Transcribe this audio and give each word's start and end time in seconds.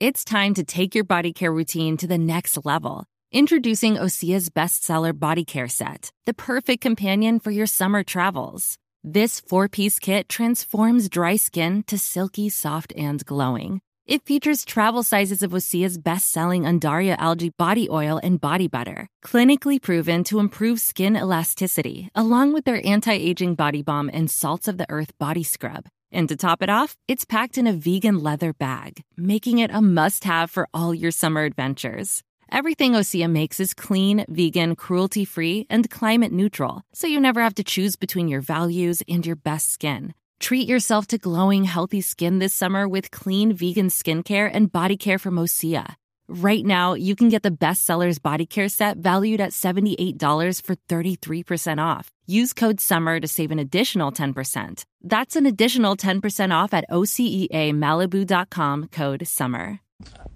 It's 0.00 0.22
time 0.24 0.54
to 0.54 0.62
take 0.62 0.94
your 0.94 1.02
body 1.02 1.32
care 1.32 1.52
routine 1.52 1.96
to 1.96 2.06
the 2.06 2.18
next 2.18 2.64
level. 2.64 3.04
Introducing 3.32 3.96
Osea's 3.96 4.48
bestseller 4.48 5.18
body 5.18 5.44
care 5.44 5.66
set, 5.66 6.12
the 6.24 6.32
perfect 6.32 6.82
companion 6.82 7.40
for 7.40 7.50
your 7.50 7.66
summer 7.66 8.04
travels. 8.04 8.78
This 9.02 9.40
four 9.40 9.68
piece 9.68 9.98
kit 9.98 10.28
transforms 10.28 11.08
dry 11.08 11.34
skin 11.34 11.82
to 11.88 11.98
silky, 11.98 12.48
soft, 12.48 12.92
and 12.96 13.26
glowing. 13.26 13.80
It 14.06 14.24
features 14.24 14.64
travel 14.64 15.02
sizes 15.02 15.42
of 15.42 15.50
Osea's 15.50 15.98
best 15.98 16.30
selling 16.30 16.62
Undaria 16.62 17.16
algae 17.18 17.50
body 17.58 17.90
oil 17.90 18.20
and 18.22 18.40
body 18.40 18.68
butter, 18.68 19.08
clinically 19.24 19.82
proven 19.82 20.22
to 20.24 20.38
improve 20.38 20.78
skin 20.78 21.16
elasticity, 21.16 22.08
along 22.14 22.52
with 22.52 22.64
their 22.64 22.80
anti 22.86 23.14
aging 23.14 23.56
body 23.56 23.82
balm 23.82 24.08
and 24.12 24.30
salts 24.30 24.68
of 24.68 24.78
the 24.78 24.86
earth 24.88 25.10
body 25.18 25.42
scrub. 25.42 25.88
And 26.12 26.28
to 26.28 26.36
top 26.36 26.62
it 26.62 26.70
off, 26.70 26.96
it's 27.06 27.24
packed 27.24 27.58
in 27.58 27.66
a 27.66 27.72
vegan 27.72 28.22
leather 28.22 28.52
bag, 28.52 29.02
making 29.16 29.58
it 29.58 29.70
a 29.72 29.80
must 29.80 30.24
have 30.24 30.50
for 30.50 30.68
all 30.72 30.94
your 30.94 31.10
summer 31.10 31.44
adventures. 31.44 32.22
Everything 32.50 32.92
Osea 32.92 33.30
makes 33.30 33.60
is 33.60 33.74
clean, 33.74 34.24
vegan, 34.28 34.74
cruelty 34.74 35.24
free, 35.24 35.66
and 35.68 35.90
climate 35.90 36.32
neutral, 36.32 36.82
so 36.94 37.06
you 37.06 37.20
never 37.20 37.42
have 37.42 37.54
to 37.56 37.64
choose 37.64 37.96
between 37.96 38.28
your 38.28 38.40
values 38.40 39.02
and 39.06 39.26
your 39.26 39.36
best 39.36 39.70
skin. 39.70 40.14
Treat 40.40 40.66
yourself 40.66 41.06
to 41.08 41.18
glowing, 41.18 41.64
healthy 41.64 42.00
skin 42.00 42.38
this 42.38 42.54
summer 42.54 42.88
with 42.88 43.10
clean 43.10 43.52
vegan 43.52 43.88
skincare 43.88 44.50
and 44.52 44.72
body 44.72 44.96
care 44.96 45.18
from 45.18 45.36
Osea. 45.36 45.96
Right 46.30 46.62
now, 46.62 46.92
you 46.92 47.16
can 47.16 47.30
get 47.30 47.42
the 47.42 47.50
bestsellers 47.50 48.20
body 48.20 48.44
care 48.44 48.68
set 48.68 48.98
valued 48.98 49.40
at 49.40 49.52
$78 49.52 50.62
for 50.62 50.76
33% 50.76 51.82
off. 51.82 52.10
Use 52.26 52.52
code 52.52 52.80
SUMMER 52.80 53.18
to 53.20 53.26
save 53.26 53.50
an 53.50 53.58
additional 53.58 54.12
10%. 54.12 54.84
That's 55.02 55.36
an 55.36 55.46
additional 55.46 55.96
10% 55.96 56.52
off 56.52 56.74
at 56.74 56.84
OCEAMalibu.com 56.90 58.88
code 58.92 59.26
SUMMER. 59.26 59.80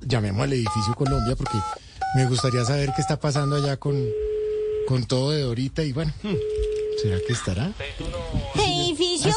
Llamemos 0.00 0.42
al 0.42 0.54
edificio 0.54 0.94
Colombia 0.96 1.36
porque 1.36 1.58
me 2.16 2.24
gustaría 2.26 2.64
saber 2.64 2.90
qué 2.96 3.02
está 3.02 3.20
pasando 3.20 3.56
allá 3.56 3.76
con, 3.76 3.94
con 4.88 5.04
todo 5.04 5.32
de 5.32 5.42
Dorita 5.42 5.84
y 5.84 5.92
bueno, 5.92 6.10
hmm, 6.22 6.34
¿será 7.02 7.18
que 7.26 7.34
estará? 7.34 7.70
Edificio, 7.78 8.06
Así 8.56 8.56
está, 8.56 8.71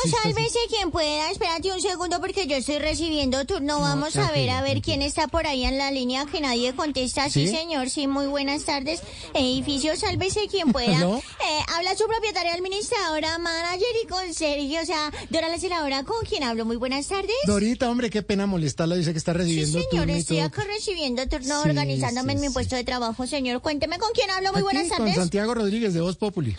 sálvese 0.08 0.59
quien 0.70 0.92
pueda. 0.92 1.31
Espérate 1.31 1.72
un 1.72 1.81
segundo 1.81 2.20
porque 2.20 2.48
yo 2.48 2.56
estoy 2.58 2.80
recibiendo 2.80 3.45
turno. 3.45 3.80
Vamos 3.80 4.16
a 4.17 4.31
ver, 4.31 4.50
a 4.50 4.61
ver 4.61 4.81
quién 4.81 5.02
está 5.02 5.28
por 5.28 5.48
ahí 5.48 5.64
en 5.66 5.78
la 5.78 5.92
línea 5.92 6.25
que 6.25 6.42
nadie 6.42 6.73
contesta. 6.75 7.30
Sí, 7.30 7.48
¿Sí? 7.48 7.56
señor, 7.56 7.89
sí, 7.89 8.08
muy 8.08 8.28
buenas 8.28 8.64
tardes. 8.64 9.02
Edificio, 9.33 9.95
sálvese 9.95 10.48
quien 10.48 10.72
pueda. 10.72 10.98
Eh, 11.00 11.59
habla 11.76 11.95
su 11.95 12.06
propietaria 12.06 12.53
administradora, 12.53 13.38
manager 13.38 13.88
y 14.03 14.08
conserje. 14.08 14.80
O 14.81 14.86
sea, 14.86 15.11
Dora 15.30 15.50
la 15.50 15.59
celadora, 15.59 16.03
¿con 16.03 16.26
quién 16.28 16.44
hablo? 16.44 16.66
Muy 16.66 16.76
buenas 16.78 17.08
tardes. 17.08 17.31
Dorita, 17.45 17.89
hombre, 17.89 18.09
qué 18.09 18.22
pena 18.22 18.45
molestarla, 18.48 18.95
dice 18.95 19.11
que 19.11 19.17
está 19.17 19.31
Sí, 19.33 19.38
recibiendo 19.39 19.80
señor, 19.80 19.89
turno 19.89 20.16
y 20.16 20.20
estoy 20.20 20.38
todo. 20.38 20.45
acá 20.48 20.64
recibiendo 20.66 21.28
turno, 21.28 21.61
Sí, 21.64 21.70
organizándome 21.70 22.33
sí, 22.33 22.36
en 22.38 22.42
mi 22.42 22.48
sí. 22.48 22.53
puesto 22.53 22.76
de 22.76 22.83
trabajo, 22.83 23.28
señor. 23.28 23.61
Cuénteme 23.61 23.98
con 24.00 24.09
quién 24.14 24.30
hablo. 24.31 24.53
Muy 24.53 24.61
buenas 24.61 24.83
Aquí, 24.86 24.89
con 24.89 24.98
tardes. 25.00 25.16
Santiago 25.16 25.53
Rodríguez 25.53 25.94
de 25.94 26.02
Voz 26.02 26.16
Populi. 26.16 26.56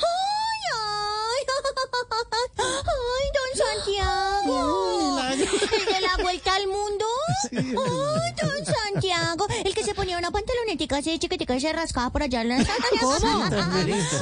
Vuelta 6.37 6.55
al 6.55 6.67
mundo. 6.67 7.05
Ay, 7.53 8.33
don 8.43 8.65
Santiago. 8.67 9.47
El 9.65 9.75
que 9.75 9.83
se 9.85 9.95
ponía 9.95 10.19
una 10.19 10.31
pantalonetica 10.31 10.99
así 10.99 11.19
chiquitica 11.19 11.55
y 11.57 11.61
se 11.61 11.73
rascaba 11.73 12.11
por 12.11 12.23
allá. 12.23 12.43
en 12.43 12.49
la- 12.51 12.57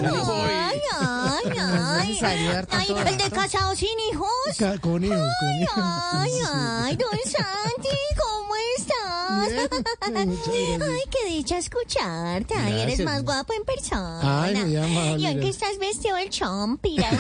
Ay, 0.05 0.81
ay, 0.93 1.61
ay. 1.73 2.19
Ay, 2.71 2.87
el 3.11 3.17
de 3.19 3.31
casado 3.31 3.75
sin 3.75 3.89
hijos. 4.13 4.29
Con 5.41 5.55
hijos. 5.65 5.79
Ay, 6.13 6.31
ay, 6.53 6.97
don 6.97 7.19
Santi, 7.25 7.89
¿cómo 8.17 8.25
estás? 8.25 8.34
Bien. 9.43 10.83
Ay, 10.83 11.01
qué 11.11 11.29
dicha 11.31 11.59
escucharte. 11.59 12.55
Ay, 12.55 12.81
eres 12.81 13.01
más 13.05 13.23
guapo 13.25 13.53
en 13.53 13.65
persona. 13.65 14.45
Ay, 14.45 14.55
muy 14.57 14.77
amable, 14.77 15.19
Y 15.19 15.27
aunque 15.27 15.49
estás 15.49 15.79
vestido 15.79 16.17
el 16.17 16.31
chompira. 16.31 17.09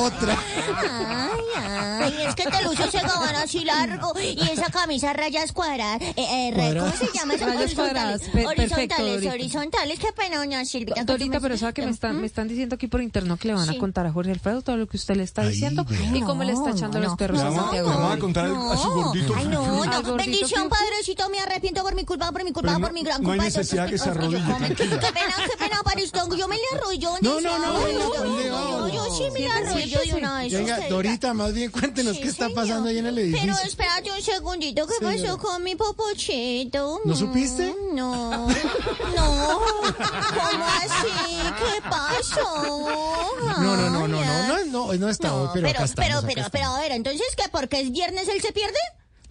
Otra. 0.00 0.36
Ay, 0.78 1.40
ay, 1.56 2.14
es 2.28 2.34
que 2.34 2.44
te 2.44 2.62
luces 2.62 2.86
ese 2.86 3.00
gabán 3.00 3.34
así 3.36 3.64
largo 3.64 4.12
y 4.20 4.40
esa 4.50 4.70
camisa 4.70 5.12
rayas 5.12 5.52
cuadradas. 5.52 6.00
Eh, 6.02 6.14
eh, 6.18 6.76
¿Cómo 6.78 6.92
se 6.92 7.08
llama 7.16 7.34
eso? 7.34 7.46
Rayas 7.46 7.74
cuadradas. 7.74 8.22
Pe- 8.32 8.46
horizontales, 8.46 9.26
horizontales. 9.26 9.98
Qué 9.98 10.12
pena, 10.12 10.38
doña 10.38 10.64
Silvia. 10.64 10.94
Dorita, 11.04 11.40
pero 11.40 11.56
sabe 11.56 11.72
que 11.74 11.82
me 11.82 11.90
están, 11.90 12.20
me 12.20 12.26
están 12.26 12.48
diciendo 12.48 12.74
aquí 12.76 12.86
por 12.86 13.00
interno 13.02 13.36
que 13.36 13.48
le 13.48 13.54
van 13.54 13.66
Sí. 13.66 13.76
a 13.76 13.78
contar 13.78 14.06
a 14.06 14.12
Jorge 14.12 14.32
Alfredo 14.32 14.62
todo 14.62 14.76
lo 14.76 14.86
que 14.86 14.96
usted 14.96 15.16
le 15.16 15.22
está 15.22 15.42
diciendo 15.46 15.86
y 16.12 16.20
cómo 16.22 16.42
le 16.44 16.52
está 16.52 16.70
echando 16.70 16.98
no, 16.98 17.04
los 17.08 17.16
perros 17.16 17.40
no, 17.40 17.46
a 17.46 17.50
no, 17.50 17.56
Santiago. 17.62 17.90
no, 17.90 17.98
vamos 17.98 18.16
a 18.16 18.18
contar 18.18 18.44
a 18.46 18.48
su 18.76 18.90
gordito. 18.90 19.34
Ay, 19.36 19.46
no, 19.48 19.82
Al 19.82 19.90
no. 19.90 19.91
Gordito 20.02 20.16
Bendición, 20.30 20.68
padrecito, 20.68 21.28
me 21.28 21.40
arrepiento 21.40 21.82
por 21.82 21.94
mi 21.94 22.04
culpa, 22.04 22.32
por 22.32 22.44
mi 22.44 22.52
culpa, 22.52 22.68
Pero 22.68 22.78
no- 22.78 22.86
por 22.86 22.92
mi 22.94 23.02
gran 23.02 23.22
no 23.22 23.32
hay 23.32 23.38
culpa. 23.38 23.50
todos 23.52 23.58
necesidad 23.58 23.88
que 23.88 23.94
estos 23.96 24.12
se 24.14 24.18
que 24.18 24.30
yo 24.30 24.38
arrodille, 24.38 24.56
tranquila. 24.58 25.00
Qué 25.00 25.12
pena, 25.12 25.34
qué 25.50 25.56
pena, 25.58 25.82
padrecito. 25.82 26.36
Yo 26.36 26.48
me 26.48 26.56
le 26.56 26.62
arrodillo. 26.78 27.10
No, 27.20 27.40
no, 27.40 27.58
no, 27.58 27.84
venga, 27.84 28.00
yo, 28.00 28.14
¿dónde 28.14 28.94
yo, 28.94 29.16
sí 29.16 29.24
me 29.32 29.40
le 29.40 29.50
arrodillo 29.50 30.00
de 30.00 30.14
una 30.14 30.38
vez. 30.40 30.52
Venga, 30.52 30.74
usted. 30.76 30.88
Dorita, 30.88 31.34
más 31.34 31.52
bien 31.52 31.70
cuéntenos 31.70 32.16
Sí, 32.16 32.22
qué 32.22 32.28
está 32.28 32.46
señor. 32.46 32.62
pasando 32.62 32.88
ahí 32.88 32.98
en 32.98 33.06
el 33.06 33.14
Pero 33.14 33.26
edificio. 33.26 33.54
espérate 33.66 34.10
un 34.12 34.22
segundito, 34.22 34.86
¿qué 34.86 34.94
pasó 35.04 35.38
con 35.38 35.62
mi 35.62 35.74
popochito? 35.76 37.00
¿No 37.04 37.14
Mm, 37.14 37.16
supiste? 37.16 37.74
No, 37.92 38.46
no, 38.48 39.60
¿cómo 39.82 40.64
así? 40.64 41.12
¿Qué 41.58 41.88
pasó? 41.88 43.32
No, 43.60 43.76
no, 43.76 43.90
no, 43.90 43.90
no, 43.90 44.08
no, 44.08 44.64
no, 44.64 44.64
no, 44.64 44.92
no 44.94 45.08
está 45.08 45.34
hoy, 45.34 45.48
pero, 45.52 45.66
pero, 45.66 45.78
acá 45.78 45.84
estamos. 45.84 46.06
pero, 46.06 46.18
acá 46.18 46.26
pero, 46.26 46.40
estamos. 46.46 46.50
pero, 46.52 46.66
a 46.66 46.80
ver, 46.80 46.92
entonces, 46.92 47.26
¿qué? 47.36 47.44
¿Porque 47.50 47.80
es 47.80 47.90
viernes 47.92 48.28
él 48.28 48.40
se 48.40 48.52
pierde? 48.52 48.78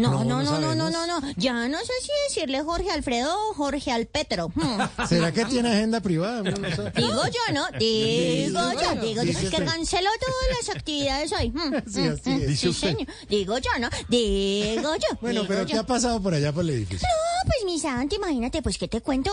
No, 0.02 0.24
No, 0.24 0.42
no, 0.44 0.60
no 0.60 0.76
no, 0.76 0.90
no, 0.90 1.08
no. 1.08 1.22
Ya 1.38 1.68
no 1.68 1.78
sé 1.80 1.94
si 2.02 2.12
decirle 2.28 2.62
Jorge 2.64 2.90
Alfredo 2.92 3.34
o 3.50 3.54
Jorge 3.54 3.92
Alpetro. 3.92 4.50
Hmm. 4.56 4.82
¿Será 5.08 5.32
que 5.32 5.46
tiene 5.46 5.70
agenda 5.72 6.02
privada? 6.02 6.42
Uno 6.42 6.52
no 6.52 6.76
sabe. 6.76 6.92
Digo 6.96 7.22
yo, 7.26 7.54
¿no? 7.54 7.68
Digo 7.80 8.60
yo, 8.74 9.02
digo 9.02 9.24
yo. 9.24 9.50
Que 9.50 9.64
canceló 9.66 10.10
todas 10.20 10.58
las 10.68 10.76
actividades 10.76 11.32
hoy. 11.34 11.50
Hmm, 11.50 11.74
Sí, 11.92 12.08
así 12.08 12.32
es. 12.32 12.48
Dice 12.48 12.62
sí, 12.62 12.68
usted. 12.70 12.98
Digo 13.30 13.58
yo, 13.58 13.70
¿no? 13.80 13.90
Digo 14.08 14.96
yo. 14.96 15.18
Bueno, 15.22 15.42
digo 15.42 15.46
pero 15.48 15.62
yo. 15.62 15.68
¿qué 15.68 15.78
ha 15.78 15.84
pasado 15.86 16.22
por 16.22 16.34
allá 16.34 16.52
por 16.52 16.64
el 16.64 16.72
edificio? 16.72 17.08
No, 17.08 17.31
Ah, 17.42 17.48
pues 17.48 17.66
mi 17.66 18.16
imagínate, 18.16 18.62
pues, 18.62 18.78
¿qué 18.78 18.88
te 18.88 19.02
cuento? 19.02 19.32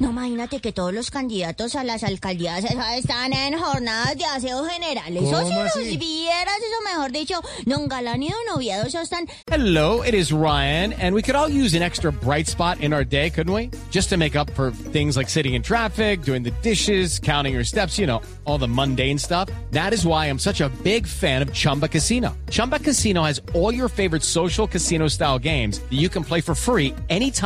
No, 0.00 0.10
imagínate 0.10 0.60
que 0.60 0.72
todos 0.72 0.92
los 0.92 1.10
candidatos 1.10 1.74
a 1.74 1.84
las 1.84 2.02
alcaldías 2.02 2.64
están 2.96 3.32
en 3.32 3.58
jornadas 3.58 4.16
de 4.18 4.24
aseo 4.26 4.64
general. 4.64 5.16
Eso 5.16 5.30
¿Cómo 5.30 5.48
si 5.48 5.54
los 5.54 5.98
vieras, 5.98 6.56
eso 6.58 6.94
mejor 6.94 7.12
dicho, 7.12 7.40
don 7.64 7.88
Galán 7.88 8.22
y 8.22 8.28
don 8.28 8.56
Oviedo, 8.56 8.84
eso 8.84 9.00
están... 9.00 9.26
Hello, 9.50 10.02
it 10.02 10.14
is 10.14 10.32
Ryan, 10.32 10.92
and 10.94 11.14
we 11.14 11.22
could 11.22 11.34
all 11.34 11.48
use 11.48 11.74
an 11.74 11.82
extra 11.82 12.12
bright 12.12 12.46
spot 12.46 12.80
in 12.80 12.92
our 12.92 13.04
day, 13.04 13.30
couldn't 13.30 13.52
we? 13.52 13.70
Just 13.90 14.10
to 14.10 14.18
make 14.18 14.36
up 14.36 14.50
for 14.50 14.70
things 14.70 15.16
like 15.16 15.30
sitting 15.30 15.54
in 15.54 15.62
traffic, 15.62 16.22
doing 16.22 16.42
the 16.42 16.52
dishes, 16.62 17.18
counting 17.18 17.54
your 17.54 17.64
steps, 17.64 17.98
you 17.98 18.06
know, 18.06 18.20
all 18.44 18.58
the 18.58 18.68
mundane 18.68 19.18
stuff. 19.18 19.48
That 19.70 19.94
is 19.94 20.04
why 20.04 20.26
I'm 20.26 20.38
such 20.38 20.60
a 20.60 20.68
big 20.82 21.06
fan 21.06 21.40
of 21.40 21.54
Chumba 21.54 21.88
Casino. 21.88 22.36
Chumba 22.50 22.80
Casino 22.80 23.22
has 23.22 23.40
all 23.54 23.72
your 23.72 23.88
favorite 23.88 24.22
social 24.22 24.66
casino 24.66 25.08
style 25.08 25.38
games 25.38 25.78
that 25.78 25.96
you 25.96 26.08
can 26.08 26.22
play 26.22 26.42
for 26.42 26.54
free 26.54 26.94
anytime, 27.08 27.45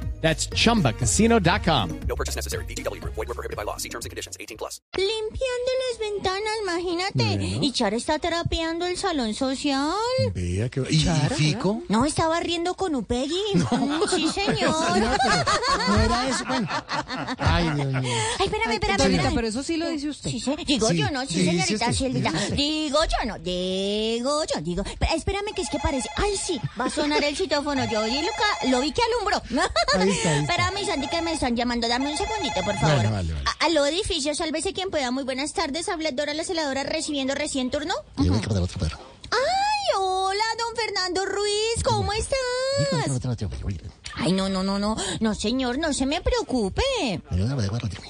That's 0.21 0.47
chumbacasino.com. 0.49 1.89
No 2.07 2.15
purchase 2.15 2.35
necessary. 2.35 2.63
VGW 2.65 3.01
Group. 3.01 3.15
Void 3.15 3.27
were 3.27 3.33
prohibited 3.33 3.57
by 3.57 3.63
law. 3.65 3.77
See 3.77 3.89
terms 3.89 4.05
and 4.05 4.11
conditions. 4.11 4.37
18 4.39 4.55
plus. 4.57 4.79
Limpiando 4.95 5.71
las 5.89 5.99
ventanas, 5.99 6.53
imagínate. 6.61 7.65
Y 7.65 7.71
Chara 7.71 7.95
está 7.95 8.19
terapiando 8.19 8.85
el 8.85 8.97
salón 8.97 9.33
social. 9.33 9.93
Vea 10.35 10.69
que... 10.69 10.81
¿Y, 10.89 10.95
y 11.07 11.29
Fico? 11.35 11.81
No, 11.89 12.05
estaba 12.05 12.39
riendo 12.39 12.75
con 12.75 12.95
Upegui. 12.95 13.41
Mm, 13.71 14.01
Sí, 14.15 14.27
señor. 14.29 14.69
No, 14.99 15.09
pero 15.23 15.43
no 15.87 15.95
era 16.01 16.27
eso. 16.29 16.43
Bueno. 16.45 16.67
Ay, 17.39 17.69
Dios 17.75 17.87
mío. 17.87 18.11
Ay, 18.39 18.45
espérame, 18.45 18.71
espérame. 18.73 19.01
Espérame. 19.01 19.35
pero 19.35 19.47
eso 19.47 19.63
sí 19.63 19.77
lo 19.77 19.89
dice 19.89 20.09
usted. 20.09 20.29
Sí, 20.29 20.39
sí. 20.39 20.55
Digo 20.67 20.87
Sí, 20.89 20.97
yo, 20.97 21.09
no, 21.09 21.21
sí, 21.25 21.33
sí, 21.35 21.45
señorita 21.45 21.89
usted. 22.29 22.53
Digo 22.55 22.99
yo, 23.05 23.25
no, 23.27 23.39
digo 23.39 24.43
yo, 24.53 24.61
digo. 24.61 24.83
Espérame 25.15 25.53
que 25.55 25.61
es 25.61 25.69
que 25.69 25.79
parece. 25.79 26.09
Ay, 26.17 26.35
sí, 26.37 26.59
va 26.79 26.85
a 26.85 26.89
sonar 26.89 27.23
el 27.23 27.35
citófono. 27.35 27.85
Yo 27.89 28.03
vi 28.03 28.21
lo, 28.21 28.27
ca- 28.31 28.67
lo 28.69 28.81
vi 28.81 28.91
que 28.91 29.01
alumbró. 29.03 29.41
Ahí 30.11 30.17
está. 30.17 30.35
Espérame, 30.35 30.85
Santi, 30.85 31.07
que 31.07 31.21
me 31.21 31.33
están 31.33 31.55
llamando. 31.55 31.87
Dame 31.87 32.11
un 32.11 32.17
segundito, 32.17 32.61
por 32.63 32.75
favor. 32.77 32.95
Bueno, 32.97 33.11
vale, 33.11 33.33
vale. 33.33 33.45
A- 33.59 33.65
Aló, 33.65 33.85
edificio, 33.85 34.33
sálvese 34.35 34.73
quien 34.73 34.89
pueda. 34.89 35.11
Muy 35.11 35.23
buenas 35.23 35.53
tardes. 35.53 35.87
Habla 35.89 36.11
Dora 36.11 36.33
la 36.33 36.43
celadora 36.43 36.83
recibiendo 36.83 37.33
recién 37.35 37.69
turno. 37.71 37.93
Ay, 39.31 39.97
hola, 39.99 40.43
don 40.57 40.75
Fernando 40.75 41.25
Ruiz. 41.25 41.83
¿Cómo 41.83 42.11
estás? 42.13 42.37
Ay, 44.15 44.31
no, 44.33 44.49
no, 44.49 44.63
no, 44.63 44.79
no. 44.79 44.95
No, 45.19 45.35
señor, 45.35 45.77
no 45.79 45.93
se 45.93 46.05
me 46.05 46.21
preocupe. 46.21 46.81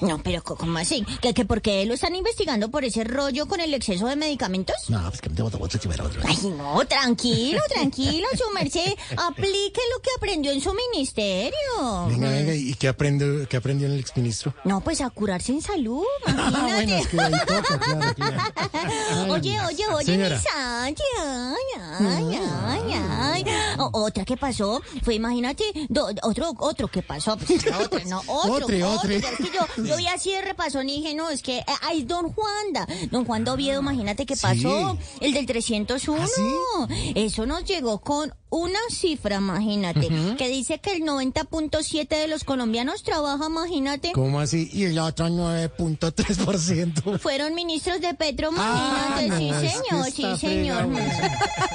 No, 0.00 0.18
pero 0.22 0.42
¿cómo 0.42 0.78
así? 0.78 1.04
¿Que, 1.20 1.32
que 1.34 1.44
por 1.44 1.62
qué 1.62 1.84
lo 1.86 1.94
están 1.94 2.14
investigando 2.14 2.70
por 2.70 2.84
ese 2.84 3.04
rollo 3.04 3.46
con 3.46 3.60
el 3.60 3.72
exceso 3.74 4.06
de 4.06 4.16
medicamentos? 4.16 4.76
No, 4.88 5.00
pues 5.08 5.20
que 5.20 5.28
me 5.30 5.36
tengo 5.36 5.48
otro 5.52 5.78
chimero. 5.78 6.08
Ay, 6.24 6.38
no, 6.56 6.84
tranquilo, 6.86 7.60
tranquilo, 7.68 8.26
su 8.36 8.52
merced. 8.54 8.94
Aplique 9.16 9.80
lo 9.94 10.00
que 10.02 10.10
aprendió 10.16 10.52
en 10.52 10.60
su 10.60 10.72
ministerio. 10.74 12.06
Venga, 12.08 12.28
venga, 12.30 12.54
¿y 12.54 12.74
qué 12.74 12.88
aprendió, 12.88 13.48
qué 13.48 13.56
aprendió 13.56 13.86
en 13.86 13.94
el 13.94 14.00
exministro? 14.00 14.54
No, 14.64 14.80
pues 14.80 15.00
a 15.00 15.10
curarse 15.10 15.52
en 15.52 15.62
salud, 15.62 16.02
Ah, 16.26 16.50
bueno, 16.50 16.68
imagínate. 16.68 16.98
es 16.98 17.08
que 17.08 17.20
ahí 17.20 17.32
toca, 17.46 17.78
claro, 17.78 18.14
claro. 18.14 19.32
Oye, 19.32 19.60
oye, 19.60 19.86
oye, 19.94 20.04
Señora. 20.04 20.36
mi 20.36 20.42
Santi, 20.42 21.02
ay, 21.20 21.56
ay, 22.00 22.40
ay, 22.66 22.92
ay. 23.20 23.44
O- 23.78 23.90
otra 24.04 24.24
que 24.24 24.36
pasó 24.36 24.82
fue, 25.02 25.14
imagínate, 25.14 25.64
do- 25.92 26.08
otro, 26.22 26.52
otro 26.58 26.88
que 26.88 27.02
pasó, 27.02 27.36
pues, 27.46 27.64
otra, 27.66 28.04
no, 28.06 28.22
otro, 28.26 28.66
Otro, 28.66 28.90
otro. 28.90 29.10
Es 29.10 29.24
que 29.24 29.50
yo, 29.52 29.84
yo 29.84 29.96
vi 29.96 30.06
así 30.06 30.32
de 30.32 30.42
repasón 30.42 30.88
y 30.88 30.96
dije, 31.00 31.14
no, 31.14 31.30
es 31.30 31.42
que, 31.42 31.58
eh, 31.58 31.64
ay, 31.82 32.02
Don 32.04 32.32
Juanda, 32.32 32.86
Don 33.10 33.24
Juan 33.24 33.44
Doviedo, 33.44 33.80
imagínate 33.80 34.26
que 34.26 34.36
Sí. 34.36 34.42
pasó, 34.42 34.98
el 35.20 35.32
del 35.34 35.46
301. 35.46 36.22
¿Ah, 36.22 36.26
sí? 36.26 37.12
Eso 37.14 37.46
nos 37.46 37.64
llegó 37.64 38.00
con 38.00 38.34
una 38.52 38.78
cifra, 38.90 39.36
imagínate, 39.36 40.08
que 40.36 40.48
dice 40.48 40.78
que 40.78 40.92
el 40.92 41.02
90.7 41.04 42.06
de 42.06 42.28
los 42.28 42.44
colombianos 42.44 43.02
trabaja, 43.02 43.46
imagínate. 43.46 44.12
¿Cómo 44.12 44.40
así? 44.40 44.68
Y 44.72 44.84
el 44.84 44.98
otro 44.98 45.28
9.3%. 45.28 47.18
Fueron 47.20 47.54
ministros 47.54 48.02
de 48.02 48.12
Petro, 48.12 48.50
Ah, 48.58 49.20
imagínate, 49.24 49.66
no, 49.90 50.04
sí, 50.04 50.10
señor, 50.12 50.36
sí, 50.36 50.46
señor. 50.46 50.88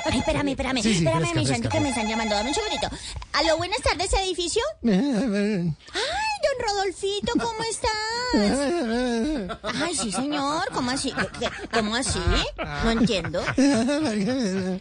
Ay, 0.06 0.19
espérame, 0.19 0.50
espérame, 0.50 0.81
Sí, 0.83 0.94
sí, 0.94 0.97
espérame, 1.00 1.19
fresca, 1.21 1.39
mi 1.39 1.45
fresca, 1.45 1.53
santo, 1.56 1.69
que 1.69 1.79
me 1.79 1.89
están 1.89 2.07
llamando, 2.07 2.35
dame 2.35 2.50
un 2.50 2.56
segundito. 2.56 2.89
Aló, 3.33 3.57
buenas 3.57 3.81
tardes, 3.81 4.13
edificio. 4.13 4.62
Don 4.81 5.75
Rodolfito, 6.59 7.33
¿cómo 7.33 7.63
estás? 7.69 7.92
Ay, 9.81 9.95
sí, 9.95 10.12
señor, 10.12 10.68
¿cómo 10.74 10.92
así? 10.92 11.12
¿Qué- 11.13 11.39
qué- 11.39 11.68
¿Cómo 11.80 11.95
así? 11.95 12.19
No 12.83 12.92
entiendo. 12.92 13.42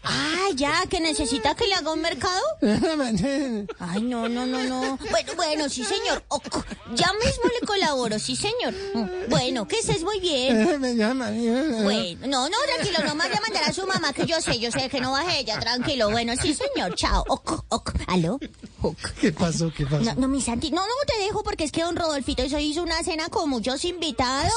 Ah, 0.02 0.48
ya, 0.54 0.82
que 0.88 1.00
necesita 1.00 1.54
que 1.54 1.66
le 1.66 1.74
haga 1.74 1.92
un 1.92 2.00
mercado. 2.00 2.42
Ay, 3.78 4.02
no, 4.02 4.28
no, 4.28 4.46
no, 4.46 4.62
no. 4.64 4.98
Bueno, 5.10 5.32
bueno, 5.36 5.68
sí, 5.68 5.84
señor. 5.84 6.22
O- 6.28 6.40
ya 6.94 7.12
mismo 7.14 7.44
le 7.60 7.66
colaboro, 7.66 8.18
sí, 8.18 8.36
señor. 8.36 8.74
Bueno, 9.28 9.66
que 9.68 9.78
estés 9.78 10.02
muy 10.02 10.20
bien. 10.20 10.80
Bueno, 11.84 12.26
no, 12.26 12.48
no, 12.48 12.56
tranquilo, 12.74 12.98
no 13.06 13.14
me 13.14 13.24
vaya 13.28 13.40
a 13.66 13.72
su 13.72 13.86
mamá, 13.86 14.12
que 14.12 14.26
yo 14.26 14.40
sé, 14.40 14.58
yo 14.58 14.70
sé 14.70 14.88
que 14.88 15.00
no 15.00 15.12
baje 15.12 15.40
ella, 15.40 15.58
tranquilo. 15.60 16.10
Bueno, 16.10 16.32
sí, 16.40 16.54
señor, 16.54 16.94
chao. 16.94 17.24
Ok, 17.28 17.64
ok. 17.68 17.92
¿Aló? 18.08 18.38
¿Qué 19.20 19.32
pasó? 19.32 19.72
¿Qué 19.76 19.84
pasó? 19.86 20.02
No, 20.04 20.14
no, 20.14 20.28
mi 20.28 20.40
Santi, 20.40 20.70
no, 20.70 20.80
no 20.82 20.92
te 21.06 21.18
dejo 21.24 21.42
porque 21.42 21.64
es 21.64 21.72
que 21.72 21.82
don 21.82 21.96
Rodolfito 21.96 22.42
eso 22.42 22.58
hizo 22.58 22.82
una 22.82 23.02
cena 23.02 23.28
con 23.28 23.48
muchos 23.50 23.84
invitados. 23.84 24.52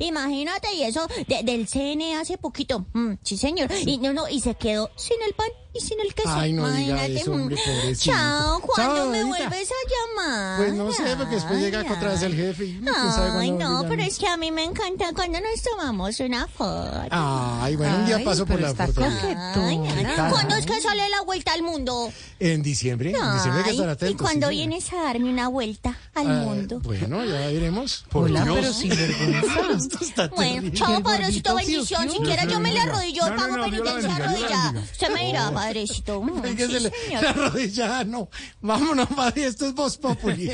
Imagínate, 0.00 0.72
y 0.74 0.82
eso 0.82 1.06
de- 1.28 1.42
del 1.42 1.66
CN 1.68 2.16
hace 2.16 2.38
poquito. 2.38 2.86
Mm, 2.92 3.14
sí, 3.22 3.36
señor. 3.36 3.70
Y 3.86 3.98
no, 3.98 4.12
no, 4.12 4.28
y 4.28 4.40
se 4.40 4.54
quedó 4.54 4.90
sin 4.96 5.20
el 5.22 5.34
pan 5.34 5.48
y 5.76 5.80
sin 5.80 6.00
el 6.00 6.14
queso. 6.14 6.28
Ay, 6.30 6.52
no 6.52 6.70
diga 6.70 7.06
eso, 7.06 7.32
hombre, 7.32 7.56
pobrecito. 7.56 8.12
Chao, 8.16 8.60
¿cuándo 8.60 9.06
me 9.10 9.24
vuelves 9.24 9.68
a 9.70 10.16
llamar? 10.22 10.58
Pues 10.58 10.74
no 10.74 10.92
sé, 10.92 11.16
porque 11.16 11.34
después 11.36 11.60
llega 11.60 11.80
Ay, 11.80 11.86
otra 11.90 12.10
vez 12.10 12.22
el 12.22 12.34
jefe 12.34 12.64
y 12.66 12.80
sabe 12.84 13.38
Ay, 13.40 13.50
no, 13.52 13.84
pero 13.88 14.02
es 14.02 14.18
que 14.18 14.26
a 14.26 14.36
mí 14.36 14.50
me 14.50 14.64
encanta 14.64 15.12
cuando 15.14 15.38
nos 15.40 15.62
tomamos 15.62 16.18
una 16.20 16.46
foto. 16.46 17.02
Ay, 17.10 17.76
bueno, 17.76 17.96
un 17.98 18.06
día 18.06 18.16
Ay, 18.16 18.24
paso 18.24 18.46
por 18.46 18.60
la 18.60 18.72
tal? 18.74 18.92
¿Cuándo 18.94 20.54
es 20.56 20.66
que 20.66 20.80
sale 20.80 21.08
la 21.08 21.20
vuelta 21.22 21.52
al 21.52 21.62
mundo? 21.62 22.10
En 22.38 22.62
diciembre, 22.62 23.10
en 23.10 23.32
diciembre 23.34 23.62
hay 23.62 23.64
que 23.64 23.70
estar 23.70 23.88
¿Y 23.88 23.92
atentos. 23.92 24.22
cuándo 24.22 24.48
vienes 24.48 24.92
a 24.92 24.96
darme 25.02 25.30
una 25.30 25.48
vuelta 25.48 25.96
al 26.14 26.26
Ah, 26.30 26.44
mundo? 26.44 26.80
Bueno, 26.80 27.24
ya 27.24 27.32
veremos. 27.46 28.04
Por 28.10 28.24
Hola, 28.24 28.44
Dios. 28.44 28.56
pero 28.56 28.72
sin 28.72 28.88
vergüenza. 28.90 29.60
Esto 29.76 29.98
está 30.04 30.28
Bueno, 30.28 30.70
chao, 30.74 31.02
padrecito, 31.02 31.54
bendición. 31.54 32.10
Si 32.10 32.18
yo 32.48 32.60
me 32.60 32.72
le 32.72 32.80
arrodillo, 32.80 33.22
No, 33.26 33.30
no, 33.30 33.36
pago 33.36 33.56
no, 33.56 33.64
penitencia 33.64 34.16
arrodillada. 34.16 34.80
Usted 34.80 35.08
me 35.14 35.26
dirá, 35.26 35.50
padrecito. 35.66 36.22
Sí, 36.56 37.12
la 37.12 37.32
rodilla, 37.32 37.98
ah, 37.98 38.04
no. 38.04 38.28
Vámonos, 38.62 39.08
padre, 39.16 39.46
esto 39.46 39.66
es 39.66 39.74
Voz 39.74 39.96
Populi. 39.96 40.50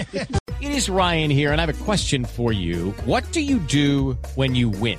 It 0.60 0.72
is 0.72 0.88
Ryan 0.88 1.30
here, 1.30 1.52
and 1.52 1.60
I 1.60 1.66
have 1.66 1.80
a 1.80 1.84
question 1.84 2.24
for 2.24 2.52
you. 2.52 2.94
What 3.04 3.24
do 3.32 3.40
you 3.40 3.58
do 3.58 4.16
when 4.36 4.54
you 4.54 4.68
win? 4.68 4.98